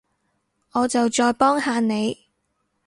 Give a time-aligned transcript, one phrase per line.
[0.71, 2.25] 我就再幫下你